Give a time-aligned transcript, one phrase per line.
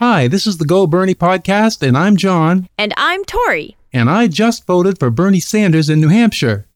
[0.00, 3.76] Hi, this is the Go Bernie podcast, and I'm John, And I'm Tori.
[3.92, 6.66] and I just voted for Bernie Sanders in New Hampshire.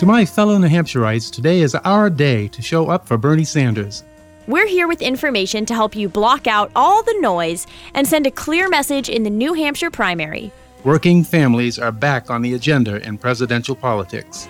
[0.00, 4.04] To my fellow New Hampshireites, today is our day to show up for Bernie Sanders.
[4.46, 8.30] We're here with information to help you block out all the noise and send a
[8.30, 10.52] clear message in the New Hampshire primary.
[10.84, 14.46] Working families are back on the agenda in presidential politics.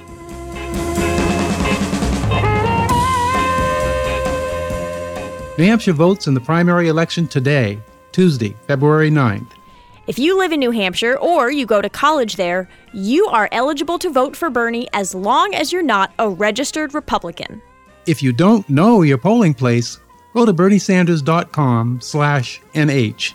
[5.59, 7.81] New Hampshire votes in the primary election today,
[8.13, 9.53] Tuesday, February 9th.
[10.07, 13.99] If you live in New Hampshire or you go to college there, you are eligible
[14.01, 17.63] to vote for Bernie as long as you're not a registered Republican.
[18.07, 19.99] If you don't know your polling place,
[20.35, 23.33] go to berniesanders.com slash NH.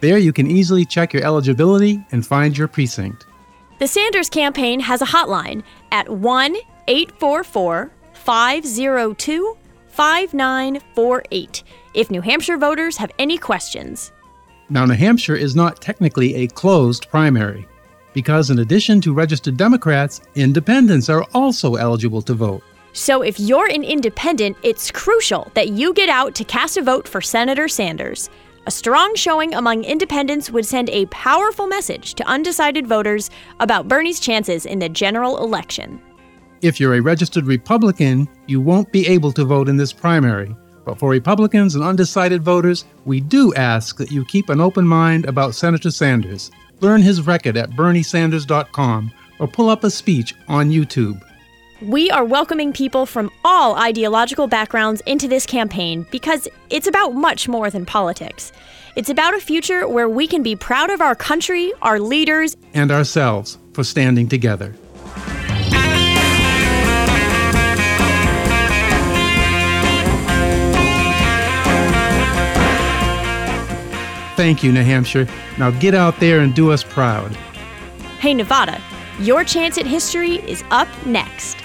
[0.00, 3.26] There you can easily check your eligibility and find your precinct.
[3.78, 6.56] The Sanders campaign has a hotline at 1
[6.88, 9.56] 844 502
[9.94, 11.62] 5948
[11.94, 14.10] if New Hampshire voters have any questions.
[14.68, 17.68] Now, New Hampshire is not technically a closed primary,
[18.12, 22.62] because in addition to registered Democrats, independents are also eligible to vote.
[22.92, 27.06] So if you're an independent, it's crucial that you get out to cast a vote
[27.06, 28.30] for Senator Sanders.
[28.66, 34.18] A strong showing among independents would send a powerful message to undecided voters about Bernie's
[34.18, 36.00] chances in the general election.
[36.62, 40.54] If you're a registered Republican, you won't be able to vote in this primary.
[40.84, 45.26] But for Republicans and undecided voters, we do ask that you keep an open mind
[45.26, 46.50] about Senator Sanders.
[46.80, 51.22] Learn his record at berniesanders.com or pull up a speech on YouTube.
[51.82, 57.48] We are welcoming people from all ideological backgrounds into this campaign because it's about much
[57.48, 58.52] more than politics.
[58.96, 62.92] It's about a future where we can be proud of our country, our leaders, and
[62.92, 64.74] ourselves for standing together.
[74.36, 75.26] Thank you, New Hampshire.
[75.58, 77.34] Now get out there and do us proud.
[78.20, 78.80] Hey, Nevada,
[79.20, 81.63] your chance at history is up next.